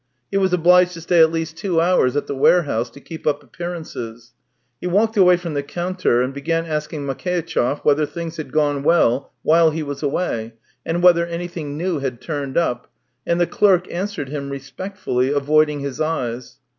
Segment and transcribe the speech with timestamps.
[0.31, 3.43] He was obliged to stay at least two hours at the warehouse to keep up
[3.43, 4.33] appearances.
[4.79, 9.31] He walked away from the counter and began asking Makeitchev whether things had gone well
[9.43, 12.89] while he was away, and whether anything new had turned up,
[13.27, 16.57] and the clerk answered him respectfully, avoiding his eyes.